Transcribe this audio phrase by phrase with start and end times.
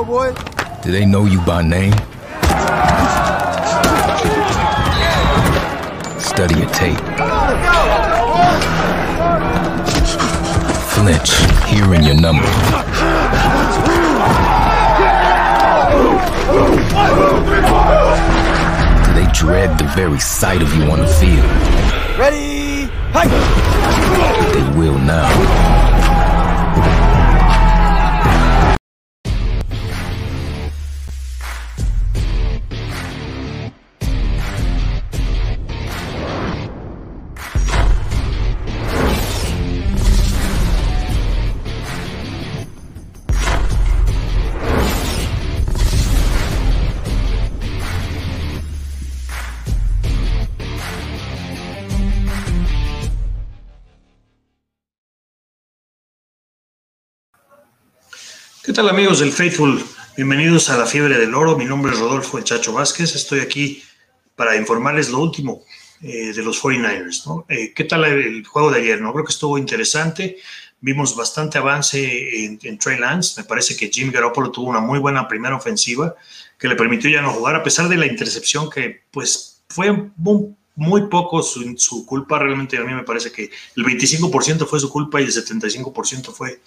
[0.00, 0.34] go, boy.
[0.82, 1.92] Do they know you by name?
[6.18, 6.98] Study your tape.
[10.94, 11.30] Flinch,
[11.66, 12.46] hearing your number.
[19.04, 21.44] Do they dread the very sight of you on the field?
[22.18, 22.90] Ready?
[23.12, 23.28] Hey!
[24.52, 26.09] They will now.
[58.70, 59.84] ¿Qué tal amigos del Faithful?
[60.16, 61.58] Bienvenidos a la Fiebre del Oro.
[61.58, 63.16] Mi nombre es Rodolfo El Chacho Vázquez.
[63.16, 63.82] Estoy aquí
[64.36, 65.64] para informarles lo último
[66.02, 67.26] eh, de los 49ers.
[67.26, 67.46] ¿no?
[67.48, 69.00] Eh, ¿Qué tal el juego de ayer?
[69.00, 69.12] ¿no?
[69.12, 70.36] Creo que estuvo interesante.
[70.80, 73.40] Vimos bastante avance en, en Trey Lance.
[73.40, 76.14] Me parece que Jim Garoppolo tuvo una muy buena primera ofensiva
[76.56, 80.54] que le permitió ya no jugar, a pesar de la intercepción que pues fue muy,
[80.76, 82.38] muy poco su, su, culpa.
[82.38, 86.60] Realmente a mí me parece que el 25% fue su culpa y el 75% fue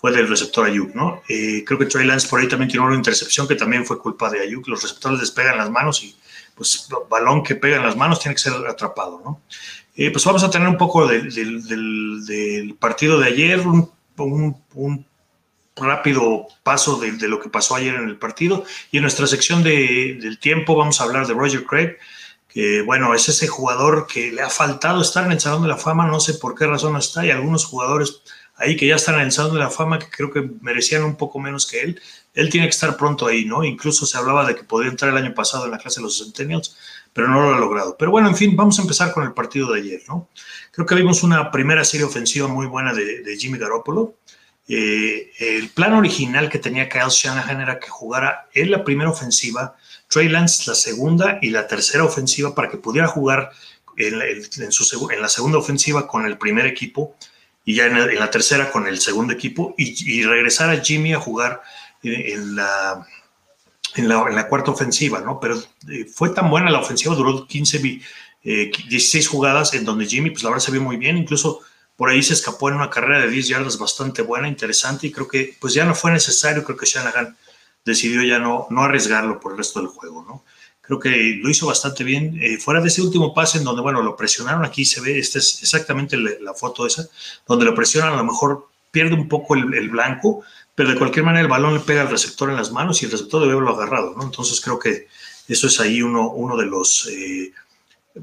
[0.00, 1.22] fue del receptor Ayuk, ¿no?
[1.28, 4.30] Eh, creo que Trey Lance por ahí también tiene una intercepción que también fue culpa
[4.30, 4.68] de Ayuk.
[4.68, 6.16] Los receptores despegan las manos y,
[6.54, 9.40] pues, balón que pega en las manos tiene que ser atrapado, ¿no?
[9.96, 13.90] Eh, pues vamos a tener un poco de, de, del, del, partido de ayer, un,
[14.18, 15.06] un, un
[15.74, 18.64] rápido paso de, de, lo que pasó ayer en el partido.
[18.92, 21.96] Y en nuestra sección de, del tiempo vamos a hablar de Roger Craig,
[22.48, 25.76] que bueno, es ese jugador que le ha faltado estar en el Salón de la
[25.76, 28.22] Fama, no sé por qué razón no está, y algunos jugadores
[28.58, 31.80] ahí que ya están de la Fama, que creo que merecían un poco menos que
[31.80, 32.00] él.
[32.34, 33.64] Él tiene que estar pronto ahí, ¿no?
[33.64, 36.18] Incluso se hablaba de que podría entrar el año pasado en la clase de los
[36.18, 36.76] Centennials,
[37.12, 37.96] pero no lo ha logrado.
[37.98, 40.28] Pero bueno, en fin, vamos a empezar con el partido de ayer, ¿no?
[40.72, 44.14] Creo que vimos una primera serie ofensiva muy buena de, Jimmy Garoppolo.
[44.68, 49.76] Eh, el plan original que tenía Kyle Shanahan era que jugara en la primera ofensiva,
[50.08, 53.50] Trey Lance la segunda y la tercera ofensiva para que pudiera jugar
[53.96, 57.16] en, su, en la segunda ofensiva con el primer equipo
[57.68, 61.60] y ya en, la tercera con el segundo equipo y, regresar a Jimmy a jugar
[62.02, 63.06] en, en, la,
[63.94, 65.38] en, la, en la cuarta ofensiva, ¿no?
[65.38, 68.00] Pero eh, fue tan buena la ofensiva, duró 15,
[68.42, 71.60] eh, 16 jugadas en donde Jimmy, pues la verdad se vio muy bien, incluso
[71.94, 75.28] por ahí se escapó en una carrera de 10 yardas bastante buena, interesante, y creo
[75.28, 77.36] que pues ya no fue necesario, creo que Shanahan
[77.84, 80.42] decidió ya no, no arriesgarlo por el resto del juego, ¿no?
[80.88, 82.38] Creo que lo hizo bastante bien.
[82.42, 85.38] Eh, fuera de ese último pase en donde, bueno, lo presionaron, aquí se ve, esta
[85.38, 87.06] es exactamente la, la foto esa,
[87.46, 90.42] donde lo presionan, a lo mejor pierde un poco el, blanco,
[90.74, 93.12] pero de cualquier manera el balón le pega al receptor en las manos y el
[93.12, 94.22] receptor debe haberlo agarrado, ¿no?
[94.22, 95.08] Entonces creo que
[95.46, 97.06] eso es ahí uno, uno de los...
[97.12, 97.52] Eh,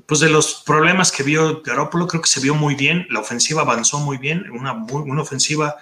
[0.08, 3.62] pues de los problemas que vio Garoppolo, creo que se vio muy bien, la ofensiva
[3.62, 5.78] avanzó muy bien, una, una ofensiva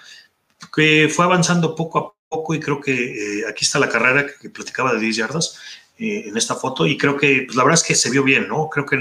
[0.72, 2.92] que fue avanzando poco a poco y creo que
[3.40, 5.58] eh, aquí está la carrera que platicaba de 10 yardas,
[5.96, 8.48] eh, en esta foto y creo que pues, la verdad es que se vio bien,
[8.48, 8.68] ¿no?
[8.68, 8.98] Creo que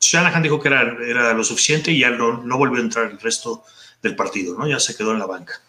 [0.00, 3.20] Shanahan dijo que era, era lo suficiente y ya no, no, volvió a entrar el
[3.20, 3.64] resto
[4.02, 4.66] del partido, ¿no?
[4.66, 5.60] Ya se quedó en la banca.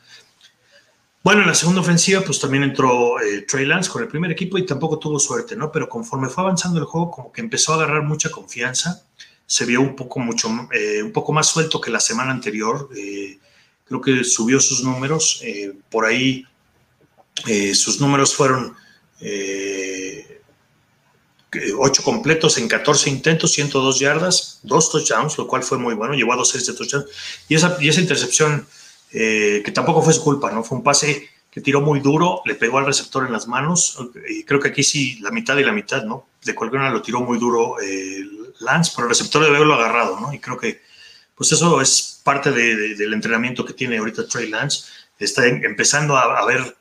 [1.22, 4.58] Bueno, en la segunda ofensiva pues también entró eh, Trey Lance con el primer equipo
[4.58, 5.70] y tampoco tuvo suerte, ¿no?
[5.70, 9.04] Pero conforme fue avanzando el juego como que empezó a agarrar mucha confianza,
[9.46, 12.90] se vio un poco, mucho, eh, un poco más suelto que la semana anterior,
[13.84, 15.44] creo que subió sus números,
[15.90, 16.46] por ahí
[17.74, 18.78] sus números fueron...
[21.78, 26.34] 8 completos en 14 intentos, 102 yardas, 2 touchdowns, lo cual fue muy bueno, llevó
[26.34, 27.08] a dos series de touchdowns.
[27.48, 28.68] Y esa, y esa intercepción,
[29.12, 30.64] eh, que tampoco fue su culpa, ¿no?
[30.64, 33.98] Fue un pase que tiró muy duro, le pegó al receptor en las manos,
[34.30, 36.28] y creo que aquí sí, la mitad y la mitad, ¿no?
[36.44, 38.24] De cualquier manera lo tiró muy duro eh,
[38.60, 40.34] Lance, pero el receptor debe haberlo agarrado, ¿no?
[40.34, 40.82] Y creo que,
[41.36, 44.86] pues eso es parte de, de, del entrenamiento que tiene ahorita Trey Lance,
[45.20, 46.76] está empezando a, a ver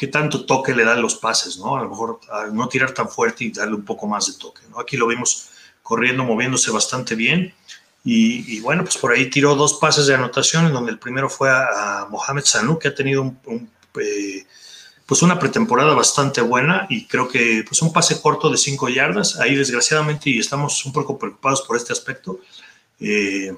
[0.00, 1.76] qué tanto toque le dan los pases, ¿no?
[1.76, 4.62] A lo mejor a no tirar tan fuerte y darle un poco más de toque,
[4.70, 4.80] ¿no?
[4.80, 5.50] Aquí lo vimos
[5.82, 7.52] corriendo, moviéndose bastante bien.
[8.02, 11.50] Y, bueno, pues por ahí tiró dos pases de anotación, en donde el primero fue
[11.50, 13.70] a, Mohamed Sanu, que ha tenido un,
[14.00, 14.46] eh,
[15.04, 19.38] pues una pretemporada bastante buena y creo que pues un pase corto de cinco yardas.
[19.38, 22.40] Ahí desgraciadamente, y estamos un poco preocupados por este aspecto,
[23.00, 23.54] eh,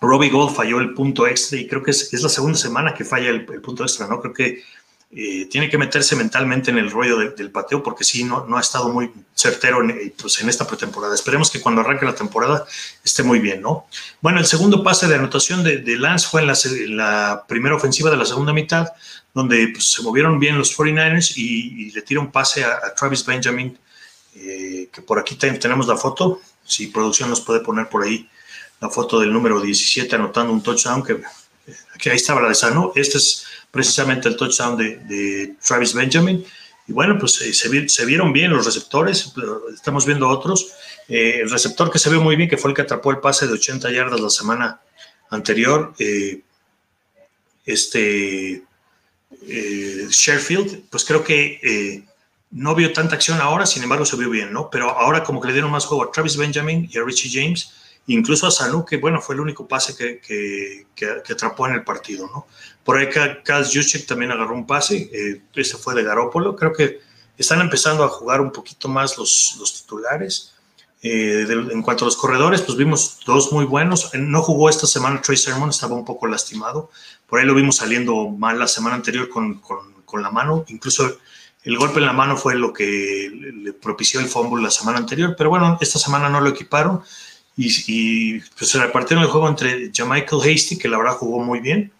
[0.00, 3.30] Robbie Gold falló el punto extra y creo que es, la segunda semana que falla
[3.30, 4.20] el punto extra, ¿no?
[4.20, 4.64] Creo que
[5.16, 8.60] eh, tiene que meterse mentalmente en el rollo del pateo porque sí, no, no ha
[8.60, 11.14] estado muy certero en, eh, pues, en esta pretemporada.
[11.14, 12.66] Esperemos que cuando arranque la temporada
[13.04, 13.86] esté muy bien, ¿no?
[14.20, 18.24] Bueno, el segundo pase de anotación de, Lance fue en la, primera ofensiva de la
[18.24, 18.88] segunda mitad,
[19.32, 23.78] donde pues, se movieron bien los 49ers y, le tira un pase a, Travis Benjamin,
[24.34, 28.28] eh, que por aquí tenemos la foto, si producción nos puede poner por ahí
[28.80, 31.20] la foto del número 17 anotando un touchdown, que,
[32.00, 32.90] que ahí estaba la de Sano.
[32.96, 36.46] Este es precisamente el touchdown de, Travis Benjamin.
[36.86, 39.34] Y bueno, pues eh, se, vieron bien los receptores,
[39.74, 40.72] estamos viendo otros.
[41.08, 43.48] Eh, el receptor que se ve muy bien, que fue el que atrapó el pase
[43.48, 44.80] de 80 yardas la semana
[45.30, 46.40] anterior, eh,
[47.66, 48.62] este
[50.10, 52.04] Sherfield, pues creo que
[52.52, 54.70] no vio tanta acción ahora, sin embargo se vio bien, ¿no?
[54.70, 57.72] Pero ahora como que le dieron más juego a Travis Benjamin y a Richie James,
[58.06, 60.20] incluso a Sanu, que bueno, fue el único pase que,
[60.94, 62.46] que atrapó en el partido, ¿no?
[62.84, 63.08] Por ahí
[63.42, 66.54] Kaz Juszczyk también agarró un pase, eh, ese fue de Garópolo.
[66.54, 67.00] Creo que
[67.38, 70.52] están empezando a jugar un poquito más los, los titulares.
[71.02, 74.10] Eh, en cuanto a los corredores, pues vimos dos muy buenos.
[74.14, 76.90] No jugó esta semana Trey Sermon, estaba un poco lastimado.
[77.26, 80.64] Por ahí lo vimos saliendo mal la semana anterior con, con, con la mano.
[80.68, 81.18] Incluso
[81.62, 85.34] el golpe en la mano fue lo que le propició el fumble la semana anterior.
[85.36, 87.02] Pero bueno, esta semana no lo equiparon.
[87.56, 91.60] Y, y pues se repartieron el juego entre Jamichael Hasty, que la verdad jugó muy
[91.60, 91.92] bien,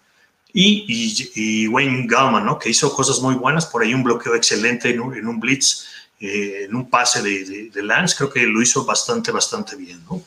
[0.57, 2.57] y, Wayne Gallman, ¿no?
[2.57, 5.85] que hizo cosas muy buenas, por ahí un bloqueo excelente en un, blitz,
[6.19, 10.01] eh, en un pase de, Lance, creo que lo hizo bastante, bastante bien.
[10.09, 10.23] ¿no?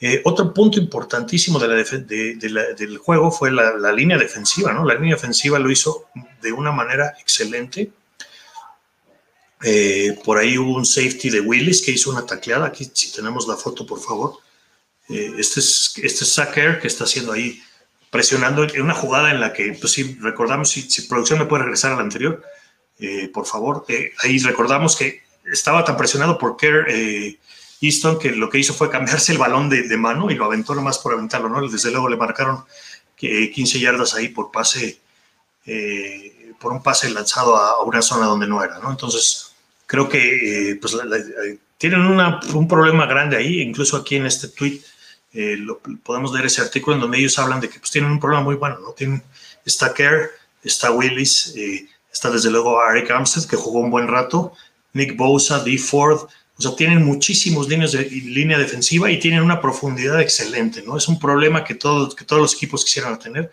[0.00, 4.84] Eh, otro punto importantísimo de la del juego fue la, línea defensiva, ¿no?
[4.84, 6.06] La línea defensiva lo hizo
[6.40, 7.90] de una manera excelente.
[9.62, 12.66] Eh, por ahí hubo un safety de Willis que hizo una tacleada.
[12.66, 14.38] Aquí, si tenemos la foto, por favor.
[15.08, 16.40] Este es, este es
[16.80, 17.62] que está haciendo ahí
[18.10, 21.64] presionando en una jugada en la que, pues sí, recordamos, si, si producción me puede
[21.64, 22.42] regresar a la anterior,
[22.98, 25.22] eh, por favor, eh, ahí recordamos que
[25.52, 27.38] estaba tan presionado por Kerr eh,
[27.80, 30.98] Easton que lo que hizo fue cambiarse el balón de, mano y lo aventó nomás
[30.98, 31.66] por aventarlo, ¿no?
[31.68, 32.64] Desde luego le marcaron
[33.16, 34.98] 15 yardas ahí por pase,
[36.58, 38.90] por un pase lanzado a, una zona donde no era, ¿no?
[38.90, 39.52] Entonces,
[39.86, 40.96] creo que pues,
[41.78, 44.80] tienen un problema grande ahí, incluso aquí en este tweet
[45.32, 45.58] eh,
[46.02, 48.54] podemos leer ese artículo en donde ellos hablan de que pues, tienen un problema muy
[48.54, 48.92] bueno, ¿no?
[48.92, 49.22] Tienen,
[49.64, 50.30] está Kerr,
[50.62, 54.52] está Willis, eh, está desde luego Eric Armstead, que jugó un buen rato,
[54.92, 59.60] Nick Bosa, Dee Ford, o sea, tienen muchísimos líneas de línea defensiva y tienen una
[59.60, 60.96] profundidad excelente, ¿no?
[60.96, 63.52] Es un problema que todos, que todos los equipos quisieran tener.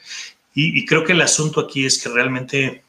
[0.55, 2.84] Y, y creo que el asunto aquí es que realmente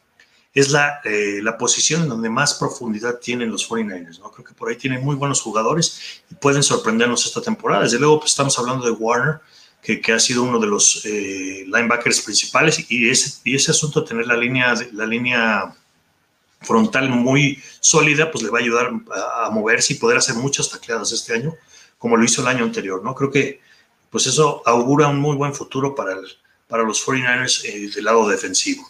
[0.56, 4.20] es la, eh, la, posición donde más profundidad tienen los 49ers.
[4.20, 4.30] ¿no?
[4.30, 7.82] Creo que por ahí tienen muy buenos jugadores y pueden sorprendernos esta temporada.
[7.82, 9.40] Desde luego, pues, estamos hablando de Warner,
[9.82, 14.00] que, que ha sido uno de los eh, linebackers principales y ese, y ese asunto
[14.00, 15.76] de tener la línea, la línea
[16.62, 18.92] frontal muy sólida, pues le va a ayudar
[19.44, 21.54] a, moverse y poder hacer muchas tacleadas este año,
[21.98, 23.04] como lo hizo el año anterior.
[23.04, 23.14] ¿no?
[23.14, 23.60] Creo que
[24.08, 26.16] pues eso augura un muy buen futuro para,
[26.66, 28.88] para los 49ers eh, del lado defensivo.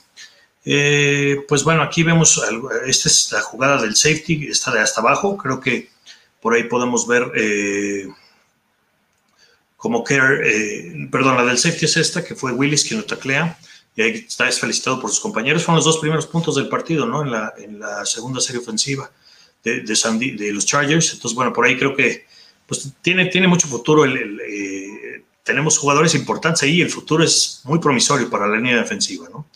[0.69, 2.43] Eh, pues bueno, aquí vemos,
[2.87, 5.91] esta es la jugada del safety, está de hasta abajo, creo que
[6.43, 8.09] por ahí podemos ver eh,
[9.77, 13.57] como que, eh, perdón, la del safety es esta, que fue Willis quien lo taclea,
[13.95, 17.23] y ahí está felicitado por sus compañeros, fueron los dos primeros puntos del partido, ¿no?
[17.23, 19.09] En la, segunda serie ofensiva
[19.63, 22.27] de, de, los Chargers, entonces bueno, por ahí creo que
[22.67, 24.05] pues tiene, tiene mucho futuro,
[25.45, 29.47] tenemos jugadores importantes ahí, el futuro es muy promisorio para la línea defensiva, ¿no?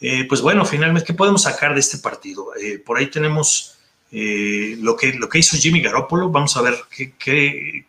[0.00, 2.54] Eh, pues bueno, finalmente, ¿qué podemos sacar de este partido?
[2.60, 3.78] Eh, por ahí tenemos
[4.12, 6.28] eh, lo, que, lo que hizo Jimmy Garoppolo.
[6.28, 6.76] Vamos a ver
[7.18, 7.86] qué,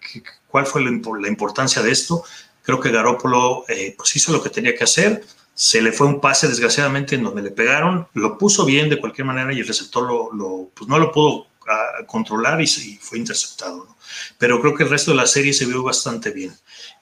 [0.48, 2.24] cuál fue la, importancia de esto.
[2.64, 3.66] Creo que Garoppolo
[3.98, 5.24] pues hizo lo que tenía que hacer.
[5.54, 8.08] Se le fue un pase, desgraciadamente, en donde le pegaron.
[8.14, 12.06] Lo puso bien de cualquier manera y el receptor lo, pues no lo pudo ah,
[12.06, 13.96] controlar y, fue interceptado.
[14.38, 16.54] Pero creo que el resto de la serie se vio bastante bien.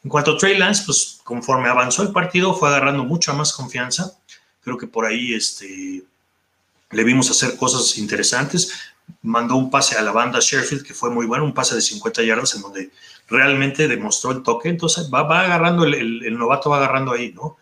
[0.03, 4.19] En cuanto a Trey Lance, pues conforme avanzó el partido, fue agarrando mucha más confianza
[4.65, 6.03] Creo que por ahí este,
[6.89, 8.73] le vimos hacer cosas interesantes.
[9.21, 12.23] Mandó un pase a la banda Sheffield que fue muy bueno, un pase de 50
[12.23, 12.89] yardas en donde
[13.29, 14.69] realmente demostró el toque.
[14.69, 17.57] Entonces va, va agarrando, el, el, novato va agarrando ahí, ¿no?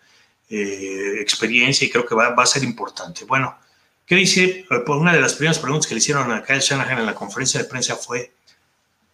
[0.49, 3.25] Eh, experiencia y creo que va, va, a ser importante.
[3.25, 3.57] Bueno,
[4.05, 4.65] ¿qué dice?
[4.69, 7.61] Pues una de las primeras preguntas que le hicieron a Kyle Shanahan en la conferencia
[7.61, 8.31] de prensa fue,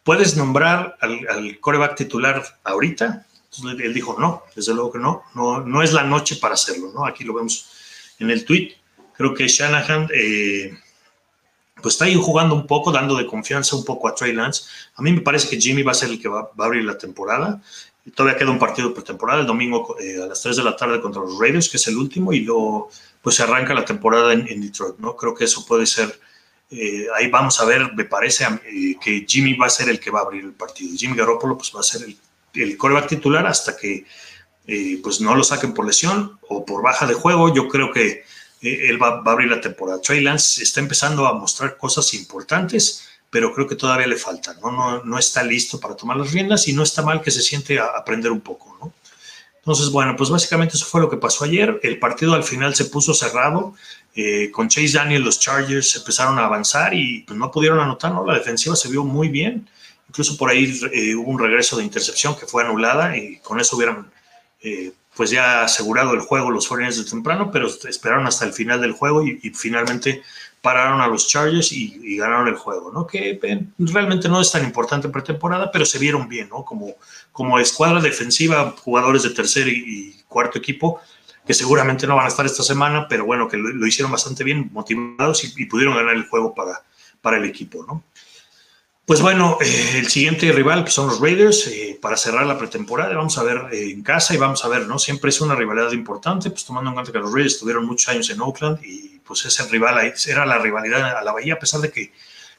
[0.03, 3.25] ¿puedes nombrar al, al coreback titular ahorita?
[3.51, 6.91] Entonces él dijo, no, desde luego que no, no, no es la noche para hacerlo,
[6.93, 7.05] ¿no?
[7.05, 7.79] Aquí lo vemos
[8.20, 8.76] en el tweet.
[9.16, 10.78] Creo que Shanahan eh,
[11.82, 14.64] pues está ahí jugando un poco, dando de confianza un poco a Trey Lance.
[14.96, 16.98] A mí me parece que Jimmy va a ser el que va, a abrir la
[16.98, 17.62] temporada.
[18.16, 21.40] todavía queda un partido pretemporada el domingo a las 3 de la tarde contra los
[21.40, 22.90] Raiders, que es el último, y luego
[23.22, 25.16] pues se arranca la temporada en, Detroit, ¿no?
[25.16, 26.20] Creo que eso puede ser
[26.72, 30.12] eh, ahí vamos a ver, me parece eh, que Jimmy va a ser el que
[30.12, 30.96] va a abrir el partido.
[30.96, 32.18] Jimmy Garoppolo pues, va a ser el,
[32.54, 34.06] el coreback titular hasta que
[34.70, 37.54] eh, pues no lo saquen por lesión o por baja de juego.
[37.54, 38.24] Yo creo que
[38.62, 40.02] él va, a abrir la temporada.
[40.02, 44.54] Trey Lance está empezando a mostrar cosas importantes, pero creo que todavía le falta.
[44.62, 44.72] ¿no?
[44.72, 47.80] No, no está listo para tomar las riendas y no está mal que se siente
[47.80, 48.78] a aprender un poco.
[48.80, 48.94] ¿no?
[49.70, 51.80] Entonces, bueno, pues básicamente eso fue lo que pasó ayer.
[51.84, 53.76] El partido al final se puso cerrado.
[54.16, 58.26] Eh, con Chase Daniel los Chargers empezaron a avanzar y pues, no pudieron anotar, ¿no?
[58.26, 59.70] La defensiva se vio muy bien.
[60.08, 63.76] Incluso por ahí eh, hubo un regreso de intercepción que fue anulada y con eso
[63.76, 64.10] hubieran
[64.62, 68.80] eh, pues ya asegurado el juego los 49 de temprano, pero esperaron hasta el final
[68.82, 70.22] del juego y, finalmente
[70.62, 73.08] pararon a los Chargers y, ganaron el juego, ¿no?
[73.08, 73.39] Que
[73.78, 76.63] realmente no es tan importante en pretemporada, pero se vieron bien, ¿no?
[76.63, 76.96] Como,
[77.32, 81.01] como escuadra defensiva, jugadores de tercer y cuarto equipo,
[81.50, 84.70] que seguramente no van a estar esta semana, pero bueno, que lo, hicieron bastante bien,
[84.72, 86.84] motivados y, pudieron ganar el juego para,
[87.22, 88.04] para el equipo, ¿no?
[89.10, 93.16] Pues bueno, eh, el siguiente rival que son los Raiders, eh, para cerrar la pretemporada,
[93.16, 95.00] vamos a ver eh, en casa y vamos a ver, ¿no?
[95.00, 98.30] Siempre es una rivalidad importante, pues tomando en cuenta que los Raiders estuvieron muchos años
[98.30, 101.92] en Oakland y pues ese rival era la rivalidad a la Bahía, a pesar de
[101.92, 102.13] que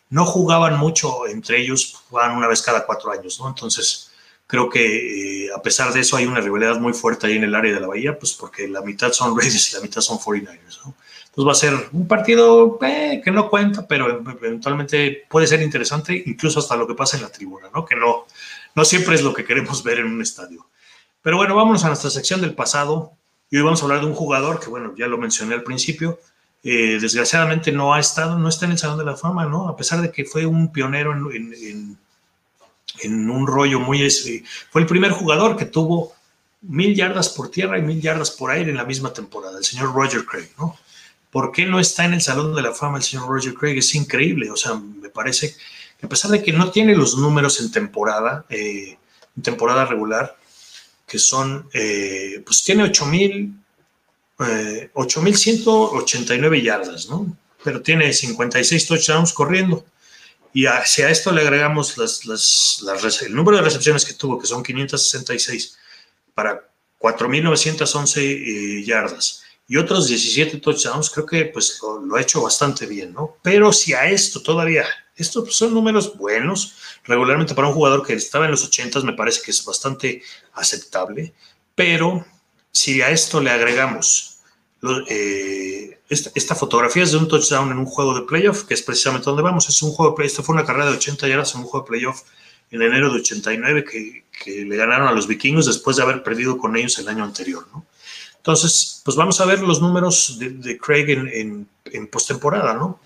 [0.08, 3.46] no jugaban mucho entre ellos, jugaban una vez cada cuatro años, ¿no?
[3.46, 4.09] Entonces,
[4.50, 7.54] Creo que eh, a pesar de eso hay una rivalidad muy fuerte ahí en el
[7.54, 10.80] área de la Bahía, pues porque la mitad son Raiders y la mitad son 49ers.
[10.84, 10.94] ¿no?
[11.26, 16.20] Entonces va a ser un partido eh, que no cuenta, pero eventualmente puede ser interesante,
[16.26, 17.84] incluso hasta lo que pasa en la tribuna, ¿no?
[17.84, 18.26] que no,
[18.74, 20.66] no siempre es lo que queremos ver en un estadio.
[21.22, 23.12] Pero bueno, vámonos a nuestra sección del pasado.
[23.50, 26.18] Y hoy vamos a hablar de un jugador que, bueno, ya lo mencioné al principio,
[26.62, 29.68] eh, desgraciadamente no ha estado, no está en el Salón de la Fama, ¿no?
[29.68, 31.98] A pesar de que fue un pionero en
[33.04, 34.08] un rollo muy...
[34.70, 36.14] Fue el primer jugador que tuvo
[36.62, 39.94] mil yardas por tierra y mil yardas por aire en la misma temporada, el señor
[39.94, 40.78] Roger Craig, ¿no?
[41.30, 43.78] ¿Por qué no está en el Salón de la Fama el señor Roger Craig?
[43.78, 45.54] Es increíble, o sea, me parece
[45.98, 48.96] que a pesar de que no tiene los números en temporada, eh,
[49.36, 50.36] en temporada regular,
[51.06, 53.52] que son, eh, pues tiene 8.000,
[54.40, 57.36] eh, 8.189 yardas, ¿no?
[57.62, 59.84] Pero tiene 56 touchdowns corriendo.
[60.52, 61.96] Y si a esto le agregamos
[63.22, 65.78] el número de recepciones que tuvo, que son 566,
[66.34, 72.86] para 4.911 eh, yardas y otros 17 touchdowns, creo que pues lo, ha hecho bastante
[72.86, 73.36] bien, ¿no?
[73.42, 78.46] Pero si a esto todavía, estos son números buenos, regularmente para un jugador que estaba
[78.46, 80.22] en los 80 me parece que es bastante
[80.54, 81.32] aceptable,
[81.76, 82.26] pero
[82.72, 84.29] si a esto le agregamos
[85.08, 89.26] eh, esta, fotografía es de un touchdown en un juego de playoff, que es precisamente
[89.26, 89.68] donde vamos.
[89.68, 90.32] Es un juego playoff.
[90.32, 92.22] Esta fue una carrera de 80 yardas en un juego de playoff
[92.70, 96.74] en enero de 89 que, le ganaron a los vikingos después de haber perdido con
[96.76, 97.66] ellos el año anterior.
[97.74, 97.84] ¿no?
[98.38, 102.72] Entonces, pues vamos a ver los números de, Craig en, en, postemporada.
[102.72, 103.00] ¿no?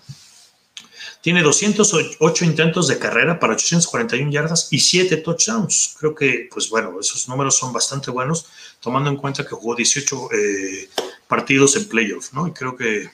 [1.19, 5.95] Tiene 208 intentos de carrera para 841 yardas y 7 touchdowns.
[5.99, 8.45] Creo que, pues bueno, esos números son bastante buenos,
[8.79, 10.89] tomando en cuenta que jugó 18 eh,
[11.27, 12.47] partidos en playoff, ¿no?
[12.47, 13.11] Y creo que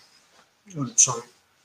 [0.96, 1.16] son.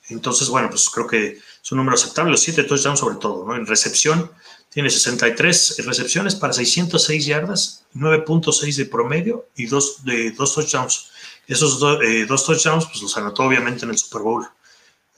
[0.08, 2.40] Entonces, bueno, pues creo que son números aceptables.
[2.40, 3.56] 7 touchdowns, sobre todo, ¿no?
[3.56, 4.30] En recepción,
[4.70, 11.10] tiene 63 recepciones para 606 yardas, 9.6 de promedio y 2 de dos touchdowns.
[11.48, 14.46] Esos eh, dos touchdowns, pues los anotó obviamente en el Super Bowl.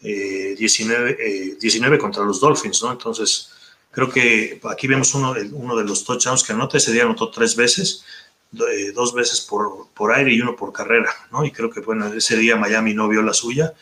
[0.00, 2.92] 19, eh, 19 eh, contra los Dolphins, ¿no?
[2.92, 3.50] Entonces,
[3.90, 7.56] creo que aquí vemos uno, uno de los touchdowns que anota, ese día anotó tres
[7.56, 8.04] veces,
[8.52, 11.44] eh, dos veces por, por, aire y uno por carrera, ¿no?
[11.44, 13.74] Y creo que, bueno, ese día Miami no vio la suya,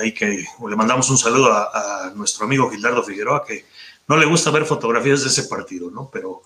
[0.00, 3.66] ahí que le mandamos un saludo a, nuestro amigo Gildardo Figueroa, que
[4.08, 6.10] no le gusta ver fotografías de ese partido, ¿no?
[6.12, 6.42] Pero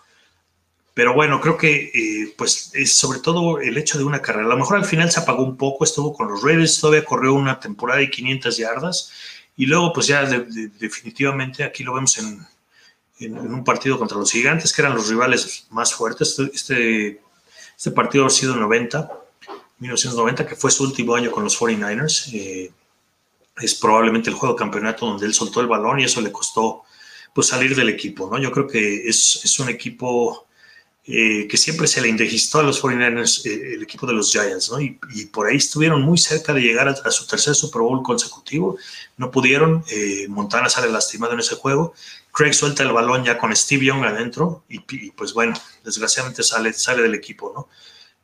[0.97, 4.47] pero bueno, creo que eh, pues es sobre todo el hecho de una carrera.
[4.47, 7.35] A lo mejor al final se apagó un poco, estuvo con los Raiders, todavía corrió
[7.35, 9.13] una temporada de 500 yardas
[9.59, 12.47] y luego pues ya definitivamente aquí lo vemos en,
[13.19, 16.39] en, un partido contra los gigantes, que eran los rivales más fuertes.
[16.55, 17.21] Este,
[17.77, 19.11] este partido ha sido 90,
[19.79, 22.33] 1990, que fue su último año con los 49ers.
[22.33, 22.73] Eh,
[23.59, 26.83] es probablemente el juego de campeonato donde él soltó el balón y eso le costó
[27.35, 28.39] pues salir del equipo, ¿no?
[28.39, 30.47] Yo creo que es, es un equipo
[31.05, 34.71] eh, que siempre se le indegistó a los 49ers eh, el equipo de los Giants,
[34.71, 34.81] ¿no?
[34.81, 34.99] Y,
[35.31, 38.79] por ahí estuvieron muy cerca de llegar a, su tercer Super Bowl consecutivo.
[39.19, 39.85] No pudieron.
[40.29, 41.95] Montana sale lastimado en ese juego.
[42.37, 44.81] Craig suelta el balón ya con Steve Young adentro y,
[45.13, 47.69] pues bueno, desgraciadamente sale, sale del equipo, ¿no?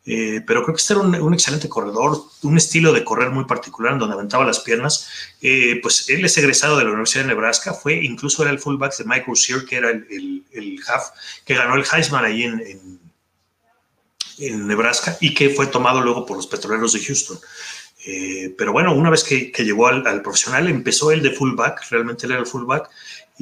[0.05, 3.93] Eh, pero creo que este era un, excelente corredor, un estilo de correr muy particular,
[3.93, 5.09] en donde aventaba las piernas.
[5.41, 8.99] Eh, pues él es egresado de la Universidad de Nebraska, fue incluso era el fullback
[8.99, 11.05] de Michael Shear, que era el, half,
[11.47, 13.01] que ganó el Heisman ahí en,
[14.39, 17.39] en Nebraska y que fue tomado luego por los petroleros de Houston.
[18.05, 22.33] Eh, pero bueno, una vez que, llegó al, profesional, empezó él de fullback, realmente él
[22.33, 22.91] era el fullback,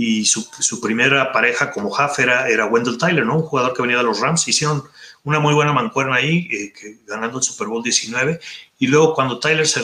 [0.02, 3.36] y su, primera pareja como half era, era, Wendell Tyler, ¿no?
[3.36, 4.48] Un jugador que venía de los Rams.
[4.48, 4.82] Hicieron
[5.24, 6.72] una muy buena mancuerna ahí, eh,
[7.06, 8.40] ganando el Super Bowl 19.
[8.78, 9.82] Y luego cuando Tyler se,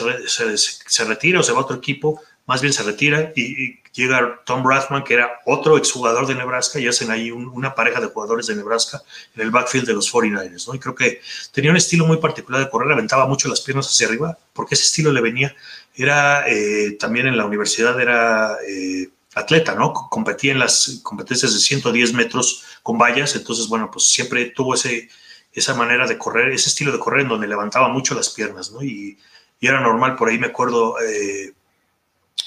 [0.57, 4.67] se, retira o se va a otro equipo, más bien se retira y, llega Tom
[4.67, 8.55] Rathman, que era otro exjugador de Nebraska, y hacen ahí una pareja de jugadores de
[8.55, 9.01] Nebraska
[9.35, 10.75] en el backfield de los 49ers, ¿no?
[10.75, 11.21] Y creo que
[11.51, 14.85] tenía un estilo muy particular de correr, aventaba mucho las piernas hacia arriba, porque ese
[14.85, 15.55] estilo le venía.
[15.95, 19.93] Era eh, también en la universidad, era eh, atleta, ¿no?
[19.93, 25.09] Competía en las competencias de 110 metros con vallas, entonces, bueno, pues siempre tuvo ese,
[25.53, 28.83] esa manera de correr, ese estilo de correr en donde levantaba mucho las piernas, ¿no?
[28.83, 29.17] Y,
[29.59, 31.51] era normal, por ahí me acuerdo, eh,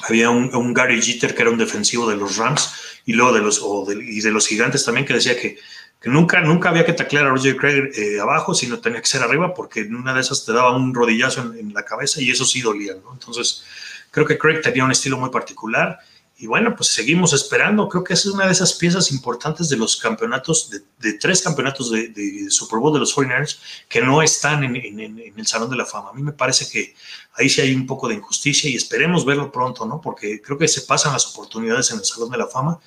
[0.09, 2.73] había un, Gary Jeter que era un defensivo de los Rams
[3.05, 3.61] y luego de los,
[4.01, 5.59] y de los gigantes también que decía que,
[6.01, 9.23] que nunca, nunca había que taclear a Roger Craig eh, abajo, sino tenía que ser
[9.23, 12.45] arriba porque en una de esas te daba un rodillazo en, la cabeza y eso
[12.45, 13.13] sí dolía, ¿no?
[13.13, 13.65] Entonces,
[14.11, 15.99] creo que Craig tenía un estilo muy particular
[16.41, 17.87] y bueno, pues seguimos esperando.
[17.87, 22.47] Creo que es una de esas piezas importantes de los campeonatos, de, tres campeonatos de,
[22.49, 24.75] Super Bowl de los 49ers que no están en,
[25.37, 26.09] el Salón de la Fama.
[26.09, 26.95] A mí me parece que
[27.35, 30.01] ahí sí hay un poco de injusticia y esperemos verlo pronto, ¿no?
[30.01, 32.81] Porque creo que se pasan las oportunidades en el Salón de la Fama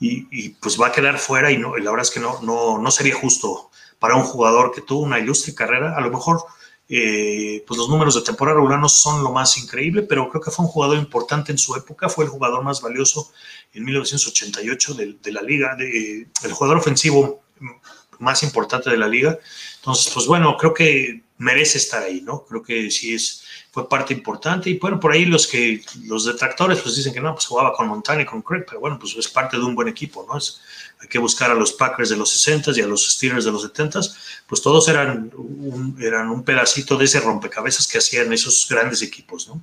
[0.00, 2.90] y, pues va a quedar fuera y, no, la verdad es que no, no, no
[2.90, 5.94] sería justo para un jugador que tuvo una ilustre carrera.
[5.94, 6.42] A lo mejor
[6.88, 10.50] eh, pues los números de temporada regular no son lo más increíble, pero creo que
[10.50, 13.32] fue un jugador importante en su época, fue el jugador más valioso
[13.72, 17.42] en 1988 de, la liga, de, el jugador ofensivo
[18.18, 19.38] más importante de la liga.
[19.76, 22.44] Entonces, pues bueno, creo que merece estar ahí, ¿no?
[22.44, 24.70] Creo que sí es, fue parte importante.
[24.70, 27.88] Y bueno, por ahí los que, los detractores, pues dicen que no, pues jugaba con
[27.88, 30.38] Montana y con Craig, pero bueno, pues es parte de un buen equipo, ¿no?
[30.38, 30.60] Es,
[31.00, 33.62] hay que buscar a los Packers de los 60 y a los Steelers de los
[33.62, 34.00] 70
[34.46, 39.48] pues todos eran un, eran un pedacito de ese rompecabezas que hacían esos grandes equipos,
[39.48, 39.60] ¿no?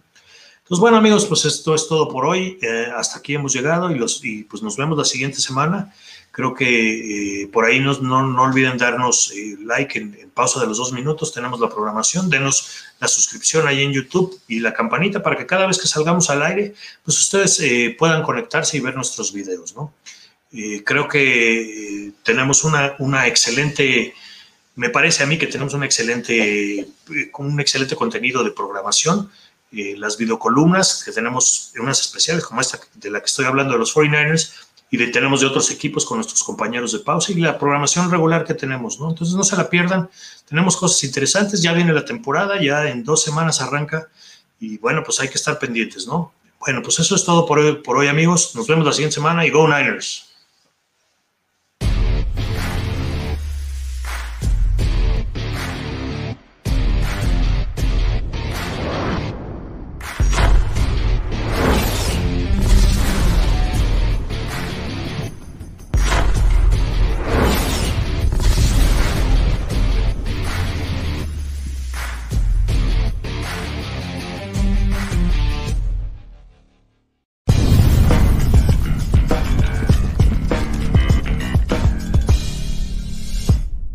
[0.71, 2.57] Entonces, bueno, amigos, pues esto es todo por hoy.
[2.61, 5.93] Eh, hasta aquí hemos llegado y, los, y pues nos vemos la siguiente semana.
[6.31, 10.77] Creo que eh, por ahí no, no, olviden darnos eh, like en, pausa de los
[10.77, 11.33] dos minutos.
[11.33, 12.29] Tenemos la programación.
[12.29, 16.29] Denos la suscripción ahí en YouTube y la campanita para que cada vez que salgamos
[16.29, 17.61] al aire, pues ustedes
[17.97, 19.93] puedan conectarse y ver nuestros videos, ¿no?
[20.85, 24.13] creo que tenemos una, una excelente
[24.75, 26.87] me parece a mí que tenemos un excelente, eh,
[27.37, 29.29] un excelente contenido de programación.
[29.71, 33.79] Eh, las videocolumnas, que tenemos unas especiales como esta de la que estoy hablando de
[33.79, 34.53] los 49ers,
[34.93, 38.43] y de, tenemos de otros equipos con nuestros compañeros de pausa y la programación regular
[38.43, 39.09] que tenemos, ¿no?
[39.09, 40.09] Entonces no se la pierdan,
[40.47, 44.09] tenemos cosas interesantes, ya viene la temporada, ya en dos semanas arranca
[44.59, 46.33] y bueno, pues hay que estar pendientes, ¿no?
[46.59, 49.45] Bueno, pues eso es todo por hoy, por hoy amigos, nos vemos la siguiente semana
[49.45, 50.30] y Go Niners.